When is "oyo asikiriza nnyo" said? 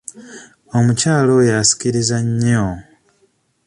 1.39-2.65